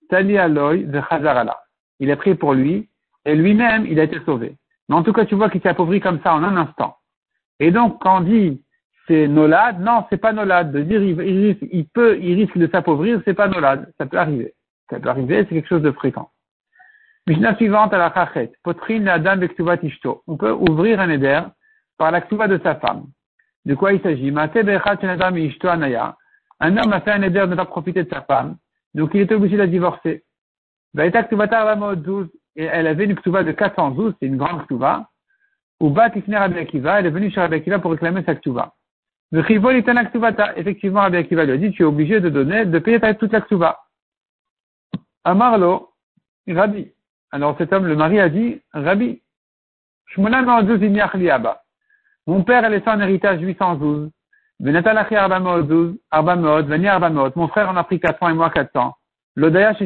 Tali 0.07 0.37
Aloy 0.37 0.83
de 0.83 1.01
Chazarala. 1.09 1.57
Il 1.99 2.11
a 2.11 2.15
prié 2.15 2.35
pour 2.35 2.53
lui, 2.53 2.87
et 3.25 3.33
lui-même, 3.33 3.87
il 3.87 3.99
a 3.99 4.03
été 4.03 4.19
sauvé. 4.23 4.55
Mais 4.87 4.95
en 4.95 5.01
tout 5.01 5.13
cas, 5.13 5.25
tu 5.25 5.33
vois 5.33 5.49
qu'il 5.49 5.61
s'est 5.61 5.69
appauvri 5.69 5.99
comme 5.99 6.19
ça 6.21 6.35
en 6.35 6.43
un 6.43 6.57
instant. 6.57 6.95
Et 7.59 7.71
donc, 7.71 7.99
quand 8.01 8.17
on 8.17 8.21
dit 8.21 8.61
c'est 9.07 9.27
Nolad, 9.27 9.79
non, 9.79 10.05
c'est 10.11 10.17
pas 10.17 10.33
Nolad. 10.33 10.71
De 10.71 10.81
dire 10.81 11.01
il, 11.01 11.57
il, 11.71 11.87
peut, 11.87 12.19
il 12.19 12.35
risque 12.35 12.57
de 12.57 12.67
s'appauvrir, 12.67 13.19
c'est 13.25 13.33
pas 13.33 13.47
Nolad. 13.47 13.91
Ça 13.97 14.05
peut 14.05 14.17
arriver. 14.17 14.53
Ça 14.91 14.99
peut 14.99 15.09
arriver, 15.09 15.37
c'est 15.39 15.55
quelque 15.55 15.69
chose 15.69 15.81
de 15.81 15.91
fréquent. 15.91 16.29
Mishnah 17.27 17.55
suivante 17.55 17.91
à 17.93 17.97
la 17.97 18.13
Chachet. 18.13 18.51
Potrine 18.63 19.07
Adam 19.07 19.41
Ishto. 19.81 20.21
On 20.27 20.37
peut 20.37 20.51
ouvrir 20.51 20.99
un 20.99 21.09
éder 21.09 21.41
par 21.97 22.11
la 22.11 22.21
de 22.21 22.59
sa 22.63 22.75
femme. 22.75 23.05
De 23.65 23.73
quoi 23.73 23.93
il 23.93 24.01
s'agit? 24.01 24.29
Un 26.59 26.77
homme 26.77 26.93
a 26.93 27.01
fait 27.01 27.11
un 27.11 27.21
éder 27.23 27.39
de 27.39 27.45
ne 27.47 27.55
pas 27.55 27.65
profiter 27.65 28.03
de 28.03 28.09
sa 28.13 28.21
femme. 28.21 28.57
Donc 28.93 29.11
il 29.15 29.21
était 29.21 29.33
obligé 29.33 29.53
de 29.57 29.61
la 29.61 29.67
divorcer. 29.67 30.23
Et 32.57 32.63
elle 32.63 32.87
avait 32.87 33.05
une 33.05 33.15
ktuva 33.15 33.43
de 33.43 33.51
412, 33.51 34.13
c'est 34.19 34.27
une 34.27 34.37
grande 34.37 34.63
ktuva. 34.63 35.09
Ou 35.81 35.89
bat 35.89 36.09
Rabbi 36.09 36.59
Akiva, 36.59 36.99
elle 36.99 37.07
est 37.07 37.09
venue 37.09 37.31
chez 37.31 37.41
Rabbi 37.41 37.55
Akiva 37.55 37.79
pour 37.79 37.91
réclamer 37.91 38.23
sa 38.23 38.35
ktuva. 38.35 38.73
Effectivement, 39.33 41.01
Rabbi 41.01 41.17
Akiva 41.17 41.43
lui 41.43 41.51
a 41.51 41.57
dit, 41.57 41.71
tu 41.71 41.81
es 41.81 41.85
obligé 41.85 42.21
de 42.21 42.29
donner, 42.29 42.65
de 42.65 42.79
payer 42.79 42.99
toute 43.17 43.33
la 43.33 43.41
ktuva. 43.41 43.79
Amarlo, 45.25 45.89
Rabbi. 46.47 46.94
Alors 47.35 47.55
cet 47.57 47.73
homme, 47.73 47.85
le 47.85 47.97
mari, 47.97 48.21
a 48.21 48.29
dit, 48.29 48.61
Rabbi, 48.71 49.21
mon 50.17 50.31
père 52.43 52.63
a 52.63 52.69
laissé 52.69 52.87
un 52.87 53.01
héritage 53.01 53.41
812. 53.41 54.09
Mon 54.61 54.81
frère 57.49 57.69
en 57.69 57.75
a 57.75 57.83
pris 57.83 57.99
400 57.99 58.29
et 58.29 58.33
moi 58.33 58.49
400. 58.49 58.93
L'odaya 59.35 59.71
Est-ce 59.71 59.83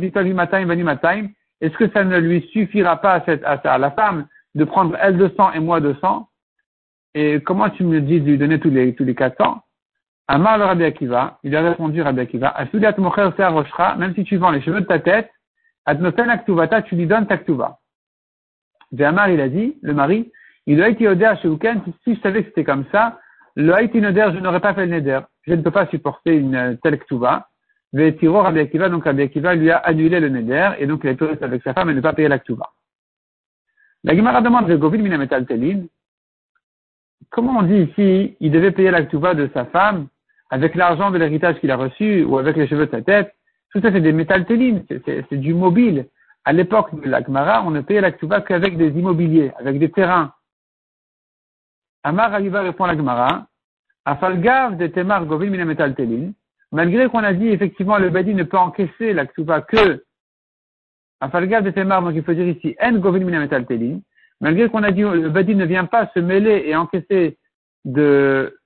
que 1.75 1.89
ça 1.89 2.03
ne 2.03 2.20
lui 2.20 2.48
suffira 2.53 2.98
pas 2.98 3.13
à, 3.13 3.25
cette, 3.25 3.41
la 3.41 3.91
femme 3.91 4.27
de 4.53 4.63
prendre 4.63 4.96
elle 5.01 5.18
200 5.18 5.53
et 5.53 5.60
moi 5.60 5.82
200 5.82 6.29
Et 7.15 7.41
comment 7.41 7.72
tu 7.72 7.84
me 7.84 8.00
dis 8.00 8.22
de 8.22 8.29
lui 8.29 8.38
donner 8.38 8.60
tous 8.60 8.70
les, 8.70 8.94
tous 8.94 9.06
les 9.06 9.15
400 9.15 9.63
Amar 10.27 10.60
le 10.60 10.65
Rabbi 10.65 10.84
Akiva, 10.84 11.39
il 11.41 11.56
a 11.56 11.63
répondu 11.63 12.03
Rabbi 12.03 12.22
Akiva, 12.22 12.56
même 13.98 14.13
si 14.13 14.24
tu 14.24 14.38
vends 14.38 14.51
les 14.51 14.62
cheveux 14.62 14.82
de 14.82 14.86
ta 14.86 15.00
tête, 15.00 15.32
Adnoten 15.89 16.29
aktuvata, 16.29 16.84
tu 16.84 16.96
lui 16.96 17.08
donnes 17.08 17.25
ta 17.25 17.38
ktuva. 17.38 17.79
Amar, 19.00 19.29
il 19.29 19.41
a 19.41 19.50
dit, 19.50 19.75
le 19.81 19.93
mari, 19.93 20.31
il 20.67 20.84
a 20.84 20.89
été 20.89 21.08
odeur 21.08 21.41
chez 21.41 21.48
Uken, 21.48 21.81
si 22.03 22.13
je 22.13 22.22
savais 22.22 22.43
que 22.43 22.50
c'était 22.50 22.63
comme 22.63 22.86
ça, 22.91 23.19
le 23.55 23.74
haïti 23.74 24.00
je 24.00 24.39
n'aurais 24.39 24.60
pas 24.60 24.75
fait 24.75 24.86
le 24.86 24.91
neder. 24.91 25.22
Je 25.48 25.53
ne 25.53 25.63
peux 25.63 25.72
pas 25.72 25.88
supporter 25.88 26.36
une 26.36 26.77
telle 26.84 27.00
ktuva. 27.00 27.48
Tiro 28.19 28.41
Rabbi 28.41 28.60
Akiva, 28.60 28.88
donc 28.88 29.05
Rabbi 29.05 29.24
Akiva 29.24 29.55
lui 29.55 29.72
a 29.72 29.77
annulé 29.77 30.19
le 30.19 30.29
neder, 30.29 30.74
et 30.77 30.86
donc 30.86 31.01
il 31.03 31.10
est 31.10 31.15
touriste 31.15 31.41
avec 31.41 31.63
sa 31.63 31.74
femme 31.74 31.89
et 31.89 31.96
ne 31.96 32.01
pas 32.01 32.13
payer 32.13 32.27
la 32.27 32.38
ktuva. 32.38 32.69
La 34.03 34.15
Gemara 34.15 34.41
demande, 34.41 34.72
Govil 34.77 35.01
minametal 35.01 35.48
telin, 35.48 35.86
comment 37.31 37.60
on 37.60 37.63
dit 37.63 37.89
ici, 37.89 38.38
il 38.39 38.51
devait 38.51 38.72
payer 38.72 38.91
la 38.91 39.01
ktuva 39.01 39.34
de 39.34 39.50
sa 39.55 39.65
femme 39.65 40.08
avec 40.51 40.75
l'argent 40.75 41.10
de 41.10 41.17
l'héritage 41.17 41.60
qu'il 41.60 41.72
a 41.72 41.77
reçu 41.77 42.24
ou 42.25 42.38
avec 42.38 42.58
les 42.58 42.67
cheveux 42.67 42.86
de 42.86 42.91
sa 42.91 43.01
tête 43.01 43.34
tout 43.72 43.82
ça, 43.82 43.92
c'est 43.92 44.02
des 44.02 44.14
métaltélines, 44.14 44.84
c'est 45.06 45.38
du 45.38 45.54
mobile. 45.54 46.08
À 46.44 46.54
l'époque 46.54 47.00
de 47.00 47.08
l'Akmara, 47.08 47.64
on 47.66 47.72
ne 47.72 47.82
payait 47.82 48.02
l'Aktuba 48.02 48.42
qu'avec 48.42 48.78
des 48.78 48.90
immobiliers, 48.90 49.52
avec 49.58 49.78
des 49.78 49.92
terrains. 49.92 50.34
Amar 52.04 52.34
Ayiva 52.34 52.62
répond 52.62 52.86
à 52.86 52.88
l'Akmara, 52.88 53.48
Afalgav 54.06 54.78
de 54.78 54.88
Temar 54.88 55.26
Govin 55.26 55.50
Mina 55.50 55.66
Metaltelin, 55.66 56.32
malgré 56.72 57.10
qu'on 57.10 57.24
a 57.24 57.34
dit 57.34 57.50
effectivement 57.50 57.98
le 58.00 58.10
Badi 58.10 58.34
ne 58.34 58.44
peut 58.44 58.58
encaisser 58.58 59.14
l'Aktuba 59.14 59.62
que 59.62 60.04
Afalgav 61.20 61.64
de 61.64 61.72
Temar, 61.72 62.02
donc 62.02 62.14
il 62.16 62.24
faut 62.24 62.34
dire 62.34 62.48
ici 62.48 62.76
En 62.82 62.94
Govin 62.94 63.20
Mina 63.20 63.40
Metaltelin, 63.40 64.00
malgré 64.40 64.70
qu'on 64.70 64.84
a 64.84 64.92
dit 64.92 65.02
le 65.02 65.30
Badi 65.30 65.56
ne 65.56 65.66
vient 65.66 65.86
pas 65.86 66.10
se 66.16 66.20
mêler 66.20 66.64
et 66.66 66.76
encaisser 66.76 67.38
de 67.86 68.58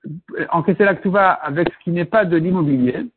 encaisser 0.51 0.85
l'Aktuba 0.85 1.31
avec 1.31 1.69
ce 1.73 1.83
qui 1.83 1.91
n'est 1.91 2.05
pas 2.05 2.23
de 2.23 2.37
l'immobilier, 2.37 3.07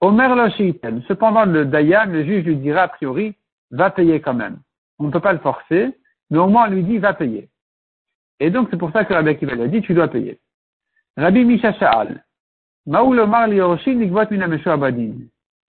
Omer 0.00 0.34
Loshiten. 0.34 1.02
Cependant, 1.08 1.46
le 1.46 1.64
Dayan, 1.64 2.06
le 2.06 2.24
juge 2.24 2.44
lui 2.44 2.56
dira 2.56 2.82
a 2.82 2.88
priori, 2.88 3.34
va 3.70 3.90
payer 3.90 4.20
quand 4.20 4.34
même. 4.34 4.58
On 4.98 5.04
ne 5.04 5.10
peut 5.10 5.20
pas 5.20 5.32
le 5.32 5.38
forcer, 5.38 5.96
mais 6.30 6.38
au 6.38 6.48
moins 6.48 6.68
on 6.68 6.70
lui 6.70 6.82
dit 6.82 6.98
va 6.98 7.14
payer. 7.14 7.48
Et 8.40 8.50
donc 8.50 8.68
c'est 8.70 8.76
pour 8.76 8.92
ça 8.92 9.04
que 9.04 9.14
Rabbi 9.14 9.30
Akiva 9.30 9.52
a 9.52 9.66
dit 9.66 9.80
tu 9.80 9.94
dois 9.94 10.08
payer. 10.08 10.40
Rabbi 11.16 11.44
Misha 11.44 11.72
Sha'al. 11.74 12.24
Maoul 12.86 13.20
Omar 13.20 13.48
Lioroshin 13.48 13.94
Nikvot 13.94 14.30
Minamesho 14.30 14.70
Abadin. 14.70 15.14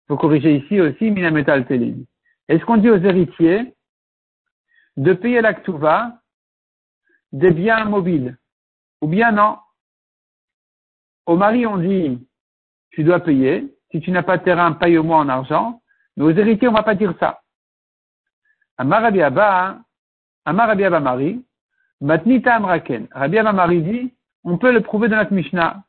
Faut 0.07 0.17
corriger 0.17 0.55
ici 0.55 0.81
aussi 0.81 1.11
Minametal 1.11 1.65
Telin. 1.67 2.03
Est-ce 2.47 2.63
qu'on 2.65 2.77
dit 2.77 2.89
aux 2.89 2.97
héritiers 2.97 3.73
de 4.95 5.13
payer 5.13 5.41
l'actuva 5.41 6.19
des 7.31 7.51
biens 7.51 7.85
mobiles? 7.85 8.37
Ou 9.01 9.07
bien 9.07 9.31
non? 9.31 9.57
Au 11.25 11.35
mari 11.35 11.65
on 11.65 11.77
dit 11.77 12.27
tu 12.91 13.03
dois 13.03 13.19
payer, 13.19 13.76
si 13.91 14.01
tu 14.01 14.11
n'as 14.11 14.23
pas 14.23 14.37
de 14.37 14.43
terrain, 14.43 14.73
paye-moi 14.73 15.17
en 15.17 15.29
argent. 15.29 15.81
Mais 16.15 16.23
aux 16.23 16.31
héritiers, 16.31 16.67
on 16.67 16.71
ne 16.71 16.77
va 16.77 16.83
pas 16.83 16.95
dire 16.95 17.13
ça. 17.19 17.41
Amar 18.77 19.01
Rabbi 19.01 19.21
Abba, 19.21 19.79
Amar 20.45 20.67
Rabbi 20.67 20.83
Abba 20.83 20.99
Mari, 20.99 21.45
Matnita 22.01 22.55
Amraken. 22.55 23.07
Rabbi 23.11 23.37
Abba 23.37 23.53
Mari 23.53 23.81
dit, 23.81 24.13
on 24.43 24.57
peut 24.57 24.71
le 24.71 24.81
prouver 24.81 25.07
dans 25.07 25.17
notre 25.17 25.33
Mishnah. 25.33 25.83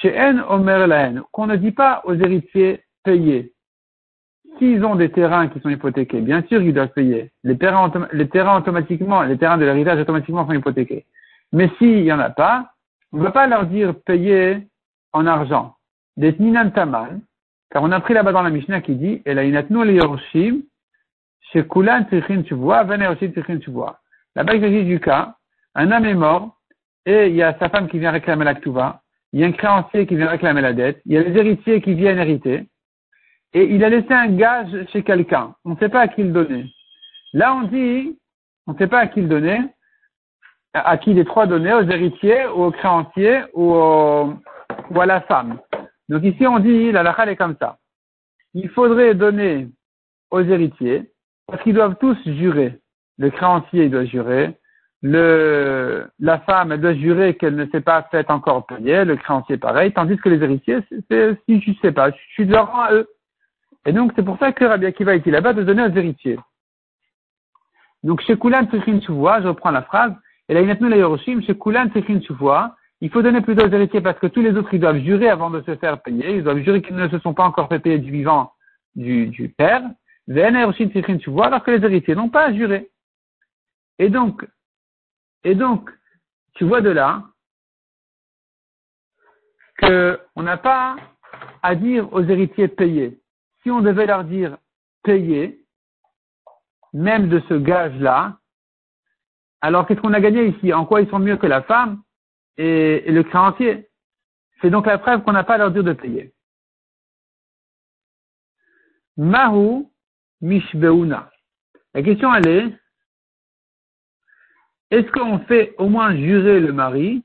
She'en 0.00 0.44
Omer 0.48 0.86
Lahen, 0.86 1.22
qu'on 1.32 1.46
ne 1.46 1.56
dit 1.56 1.72
pas 1.72 2.02
aux 2.04 2.14
héritiers 2.14 2.84
payer. 3.04 3.52
S'ils 4.58 4.84
ont 4.84 4.96
des 4.96 5.10
terrains 5.10 5.48
qui 5.48 5.60
sont 5.60 5.70
hypothéqués, 5.70 6.20
bien 6.20 6.42
sûr 6.42 6.60
ils 6.60 6.74
doivent 6.74 6.92
payer. 6.92 7.30
Les 7.42 7.56
terrains, 7.56 7.90
les 8.12 8.28
terrains 8.28 8.58
automatiquement, 8.58 9.22
les 9.22 9.38
terrains 9.38 9.56
de 9.56 9.64
l'héritage 9.64 10.00
automatiquement 10.00 10.46
sont 10.46 10.52
hypothéqués. 10.52 11.06
Mais 11.52 11.70
s'il 11.78 12.02
n'y 12.02 12.12
en 12.12 12.18
a 12.18 12.28
pas, 12.28 12.74
on 13.12 13.18
ne 13.18 13.22
va 13.22 13.30
pas 13.30 13.46
leur 13.46 13.66
dire 13.66 13.94
payer 14.04 14.68
en 15.12 15.26
argent 15.26 15.77
des 16.18 16.34
Taman, 16.74 17.20
car 17.70 17.82
on 17.82 17.92
a 17.92 18.00
pris 18.00 18.12
là-bas 18.12 18.32
dans 18.32 18.42
la 18.42 18.50
Mishnah 18.50 18.80
qui 18.80 18.96
dit, 18.96 19.22
et 19.24 19.34
la 19.34 19.44
inatnu 19.44 19.84
le 19.84 19.92
yorshim, 19.92 20.62
chez 21.52 21.66
Kulan 21.66 22.04
Tichin 22.10 22.42
Tuvua, 22.42 22.82
Vener 22.84 23.06
aussi 23.06 23.32
Tichin 23.32 23.58
Tuvua. 23.58 24.00
Là-bas, 24.34 24.54
il 24.54 24.60
s'agit 24.60 24.84
du 24.84 25.00
cas, 25.00 25.36
un 25.74 25.90
homme 25.92 26.04
est 26.04 26.14
mort, 26.14 26.58
et 27.06 27.28
il 27.28 27.36
y 27.36 27.42
a 27.42 27.56
sa 27.58 27.68
femme 27.68 27.88
qui 27.88 28.00
vient 28.00 28.10
réclamer 28.10 28.44
la 28.44 28.54
Ktuva, 28.54 29.00
il 29.32 29.40
y 29.40 29.44
a 29.44 29.46
un 29.46 29.52
créancier 29.52 30.06
qui 30.06 30.16
vient 30.16 30.28
réclamer 30.28 30.60
la 30.60 30.72
dette, 30.72 31.00
il 31.06 31.12
y 31.12 31.18
a 31.18 31.22
les 31.22 31.38
héritiers 31.38 31.80
qui 31.80 31.94
viennent 31.94 32.18
hériter, 32.18 32.66
et 33.54 33.64
il 33.64 33.84
a 33.84 33.88
laissé 33.88 34.12
un 34.12 34.28
gage 34.28 34.86
chez 34.92 35.02
quelqu'un. 35.04 35.54
On 35.64 35.70
ne 35.70 35.76
sait 35.76 35.88
pas 35.88 36.00
à 36.00 36.08
qui 36.08 36.24
le 36.24 36.32
donner. 36.32 36.66
Là, 37.32 37.54
on 37.54 37.62
dit, 37.62 38.18
on 38.66 38.72
ne 38.72 38.78
sait 38.78 38.88
pas 38.88 38.98
à 38.98 39.06
qui 39.06 39.20
le 39.20 39.28
donner, 39.28 39.60
à 40.74 40.98
qui 40.98 41.14
les 41.14 41.24
trois 41.24 41.46
donner, 41.46 41.72
aux 41.72 41.88
héritiers, 41.88 42.44
aux 42.46 42.72
créanciers, 42.72 43.42
ou, 43.54 43.72
ou 43.72 45.00
à 45.00 45.06
la 45.06 45.20
femme. 45.22 45.58
Donc 46.08 46.22
ici, 46.24 46.46
on 46.46 46.58
dit, 46.58 46.90
la 46.92 47.02
lacha 47.02 47.30
est 47.30 47.36
comme 47.36 47.56
ça. 47.58 47.78
Il 48.54 48.68
faudrait 48.70 49.14
donner 49.14 49.68
aux 50.30 50.40
héritiers, 50.40 51.10
parce 51.46 51.62
qu'ils 51.62 51.74
doivent 51.74 51.96
tous 51.96 52.16
jurer. 52.24 52.78
Le 53.18 53.30
créancier, 53.30 53.84
il 53.84 53.90
doit 53.90 54.04
jurer. 54.04 54.56
Le, 55.02 56.08
la 56.18 56.40
femme, 56.40 56.72
elle 56.72 56.80
doit 56.80 56.94
jurer 56.94 57.36
qu'elle 57.36 57.54
ne 57.54 57.66
s'est 57.66 57.80
pas 57.80 58.02
faite 58.10 58.30
encore 58.30 58.66
payer. 58.66 59.04
Le 59.04 59.16
créancier, 59.16 59.56
pareil. 59.56 59.92
Tandis 59.92 60.16
que 60.16 60.28
les 60.28 60.42
héritiers, 60.42 60.80
c'est, 61.10 61.38
si 61.48 61.60
je 61.60 61.72
sais 61.80 61.92
pas, 61.92 62.10
je 62.10 62.16
suis 62.32 62.46
de 62.46 62.52
leur 62.52 62.70
rang 62.70 62.82
à 62.82 62.94
eux. 62.94 63.08
Et 63.86 63.92
donc, 63.92 64.12
c'est 64.16 64.24
pour 64.24 64.38
ça 64.38 64.52
que 64.52 64.64
Rabbi 64.64 64.86
Akiva 64.86 65.14
est 65.14 65.26
là-bas 65.26 65.52
de 65.52 65.62
donner 65.62 65.82
aux 65.82 65.96
héritiers. 65.96 66.38
Donc, 68.02 68.20
chez 68.22 68.38
Kulan 68.38 68.66
Tzichin 68.66 69.00
je 69.00 69.48
reprends 69.48 69.70
la 69.70 69.82
phrase, 69.82 70.12
et 70.48 70.54
là, 70.54 70.60
il 70.60 70.68
la 70.68 70.96
Yoroshim, 70.96 71.42
chez 71.42 71.56
Kulan 71.56 71.88
Tzichin 71.88 72.20
il 73.00 73.10
faut 73.10 73.22
donner 73.22 73.40
plutôt 73.40 73.64
aux 73.64 73.70
héritiers 73.70 74.00
parce 74.00 74.18
que 74.18 74.26
tous 74.26 74.42
les 74.42 74.56
autres, 74.56 74.74
ils 74.74 74.80
doivent 74.80 74.98
jurer 74.98 75.28
avant 75.28 75.50
de 75.50 75.62
se 75.62 75.76
faire 75.76 76.02
payer. 76.02 76.36
Ils 76.36 76.42
doivent 76.42 76.62
jurer 76.62 76.82
qu'ils 76.82 76.96
ne 76.96 77.08
se 77.08 77.18
sont 77.20 77.34
pas 77.34 77.44
encore 77.44 77.68
fait 77.68 77.78
payer 77.78 77.98
du 77.98 78.10
vivant 78.10 78.52
du, 78.96 79.28
du 79.28 79.48
père. 79.48 79.82
alors 80.28 81.62
que 81.64 81.70
les 81.70 81.84
héritiers 81.84 82.14
n'ont 82.16 82.28
pas 82.28 82.46
à 82.46 82.52
jurer. 82.52 82.90
Et 84.00 84.10
donc, 84.10 84.44
et 85.44 85.54
donc, 85.54 85.90
tu 86.54 86.64
vois 86.64 86.80
de 86.80 86.90
là 86.90 87.22
qu'on 89.80 90.42
n'a 90.42 90.56
pas 90.56 90.96
à 91.62 91.76
dire 91.76 92.12
aux 92.12 92.22
héritiers 92.22 92.68
payer. 92.68 93.20
Si 93.62 93.70
on 93.70 93.80
devait 93.80 94.06
leur 94.06 94.24
dire 94.24 94.58
payer, 95.04 95.64
même 96.92 97.28
de 97.28 97.40
ce 97.48 97.54
gage-là, 97.54 98.38
alors 99.60 99.86
qu'est-ce 99.86 100.00
qu'on 100.00 100.12
a 100.12 100.20
gagné 100.20 100.46
ici? 100.48 100.72
En 100.72 100.84
quoi 100.84 101.00
ils 101.00 101.10
sont 101.10 101.18
mieux 101.18 101.36
que 101.36 101.46
la 101.46 101.62
femme? 101.62 102.02
Et, 102.58 103.10
le 103.10 103.22
créancier. 103.22 103.88
C'est 104.60 104.70
donc 104.70 104.86
la 104.86 104.98
preuve 104.98 105.22
qu'on 105.22 105.32
n'a 105.32 105.44
pas 105.44 105.54
à 105.54 105.58
leur 105.58 105.70
dire 105.70 105.84
de 105.84 105.92
payer. 105.92 106.34
Mahu 109.16 109.86
mishbeuna. 110.40 111.30
La 111.94 112.02
question 112.02 112.34
elle 112.34 112.48
est, 112.48 112.78
est-ce 114.90 115.10
qu'on 115.12 115.38
fait 115.40 115.74
au 115.78 115.88
moins 115.88 116.14
jurer 116.14 116.60
le 116.60 116.72
mari 116.72 117.24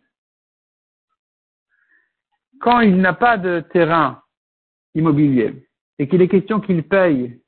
quand 2.59 2.81
il 2.81 2.97
n'a 2.97 3.13
pas 3.13 3.37
de 3.37 3.61
terrain 3.71 4.21
immobilier 4.95 5.67
et 5.99 6.07
qu'il 6.07 6.21
est 6.21 6.27
question 6.27 6.59
qu'il 6.59 6.83
paye 6.83 7.41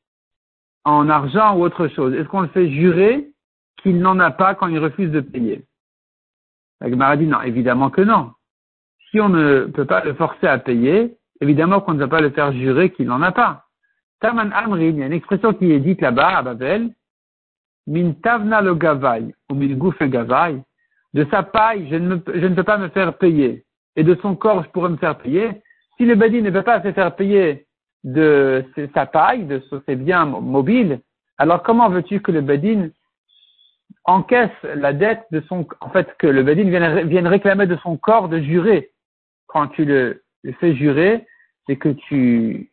en 0.83 1.09
argent 1.09 1.57
ou 1.57 1.63
autre 1.63 1.87
chose? 1.89 2.13
Est-ce 2.13 2.27
qu'on 2.27 2.41
le 2.41 2.47
fait 2.49 2.69
jurer 2.71 3.31
qu'il 3.77 3.99
n'en 3.99 4.19
a 4.19 4.31
pas 4.31 4.55
quand 4.55 4.67
il 4.67 4.79
refuse 4.79 5.11
de 5.11 5.21
payer? 5.21 5.65
La 6.85 7.15
non, 7.15 7.41
évidemment 7.41 7.89
que 7.89 8.01
non. 8.01 8.31
Si 9.09 9.19
on 9.19 9.29
ne 9.29 9.65
peut 9.65 9.85
pas 9.85 10.03
le 10.03 10.13
forcer 10.13 10.47
à 10.47 10.57
payer, 10.57 11.17
évidemment 11.41 11.81
qu'on 11.81 11.93
ne 11.93 11.99
va 11.99 12.07
pas 12.07 12.21
le 12.21 12.29
faire 12.29 12.51
jurer 12.53 12.91
qu'il 12.91 13.07
n'en 13.07 13.21
a 13.21 13.31
pas. 13.31 13.65
Taman 14.19 14.51
Amrin, 14.53 14.81
il 14.81 14.97
y 14.97 15.03
a 15.03 15.07
une 15.07 15.13
expression 15.13 15.53
qui 15.53 15.71
est 15.71 15.79
dite 15.79 16.01
là-bas 16.01 16.37
à 16.37 16.41
Babel, 16.41 16.89
min 17.87 18.11
tavna 18.13 18.61
le 18.61 18.75
gavai, 18.75 19.33
ou 19.49 19.55
min 19.55 19.73
gouf 19.75 19.97
gavai, 20.01 20.61
de 21.13 21.25
sa 21.31 21.43
paille, 21.43 21.87
je 21.89 21.95
ne, 21.95 22.17
je 22.33 22.45
ne 22.45 22.55
peux 22.55 22.63
pas 22.63 22.77
me 22.77 22.89
faire 22.89 23.17
payer, 23.17 23.63
et 23.95 24.03
de 24.03 24.15
son 24.21 24.35
corps, 24.35 24.63
je 24.63 24.69
pourrais 24.69 24.89
me 24.89 24.97
faire 24.97 25.17
payer. 25.17 25.61
Si 25.97 26.05
le 26.05 26.15
Badi 26.15 26.41
ne 26.41 26.51
peut 26.51 26.63
pas 26.63 26.81
se 26.83 26.91
faire 26.91 27.15
payer 27.15 27.65
de 28.03 28.65
sa 28.93 29.05
paille, 29.05 29.45
de 29.45 29.63
ses 29.87 29.95
biens 29.95 30.25
mobiles, 30.25 30.99
alors 31.37 31.63
comment 31.63 31.89
veux-tu 31.89 32.21
que 32.21 32.31
le 32.31 32.41
Badin 32.41 32.89
encaisse 34.05 34.51
la 34.63 34.93
dette 34.93 35.23
de 35.31 35.41
son, 35.41 35.67
en 35.81 35.89
fait, 35.89 36.15
que 36.19 36.27
le 36.27 36.43
Bedin 36.43 36.69
vienne, 36.69 37.27
réclamer 37.27 37.65
de 37.65 37.75
son 37.77 37.97
corps 37.97 38.29
de 38.29 38.39
jurer 38.39 38.91
quand 39.47 39.67
tu 39.67 39.85
le, 39.85 40.21
fais 40.59 40.75
jurer, 40.75 41.25
c'est 41.65 41.75
que 41.75 41.89
tu, 41.89 42.71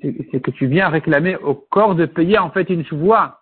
c'est 0.00 0.40
que 0.40 0.50
tu 0.50 0.66
viens 0.66 0.88
réclamer 0.88 1.36
au 1.36 1.54
corps 1.54 1.94
de 1.94 2.06
payer 2.06 2.38
en 2.38 2.50
fait 2.50 2.68
une 2.70 2.82
voix. 2.82 3.40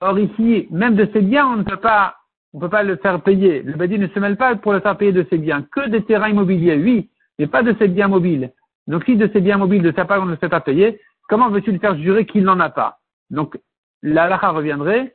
Or 0.00 0.18
ici, 0.18 0.66
même 0.70 0.96
de 0.96 1.08
ses 1.12 1.20
biens, 1.20 1.46
on 1.46 1.56
ne 1.56 1.62
peut 1.62 1.76
pas, 1.76 2.16
on 2.52 2.58
peut 2.58 2.68
pas 2.68 2.82
le 2.82 2.96
faire 2.96 3.20
payer. 3.22 3.62
Le 3.62 3.74
badi 3.74 3.98
ne 3.98 4.08
se 4.08 4.18
mêle 4.18 4.36
pas 4.36 4.54
pour 4.56 4.72
le 4.72 4.80
faire 4.80 4.96
payer 4.96 5.12
de 5.12 5.26
ses 5.30 5.38
biens, 5.38 5.62
que 5.72 5.88
des 5.88 6.04
terrains 6.04 6.28
immobiliers, 6.28 6.76
oui, 6.76 7.10
mais 7.38 7.46
pas 7.46 7.62
de 7.62 7.74
ses 7.78 7.88
biens 7.88 8.08
mobiles. 8.08 8.52
Donc 8.86 9.04
si 9.04 9.16
de 9.16 9.28
ses 9.32 9.40
biens 9.40 9.58
mobiles 9.58 9.82
de 9.82 9.92
sa 9.92 10.04
part 10.04 10.22
on 10.22 10.26
ne 10.26 10.32
le 10.32 10.36
fait 10.36 10.48
pas 10.48 10.60
payer, 10.60 11.00
comment 11.28 11.50
veux-tu 11.50 11.72
le 11.72 11.78
faire 11.78 11.96
jurer 11.96 12.26
qu'il 12.26 12.44
n'en 12.44 12.60
a 12.60 12.70
pas? 12.70 12.98
Donc 13.30 13.58
la 14.02 14.28
lacha 14.28 14.50
reviendrait, 14.50 15.14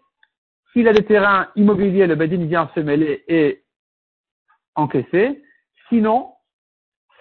s'il 0.72 0.88
a 0.88 0.94
des 0.94 1.06
terrains 1.06 1.50
immobiliers, 1.56 2.08
le 2.08 2.16
badin 2.16 2.46
vient 2.46 2.70
se 2.74 2.80
mêler 2.80 3.24
et 3.28 3.64
encaisser. 4.76 5.44
Sinon, 5.90 6.34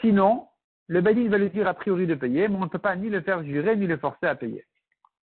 sinon, 0.01 0.47
le 0.87 1.01
badin 1.01 1.29
va 1.29 1.39
lui 1.39 1.51
dire 1.51 1.67
a 1.67 1.75
priori 1.75 2.07
de 2.07 2.15
payer, 2.15 2.49
mais 2.49 2.57
on 2.57 2.61
ne 2.61 2.67
peut 2.67 2.79
pas 2.79 2.97
ni 2.97 3.09
le 3.09 3.21
faire 3.21 3.43
jurer 3.45 3.77
ni 3.77 3.87
le 3.87 3.97
forcer 3.97 4.27
à 4.27 4.35
payer. 4.35 4.65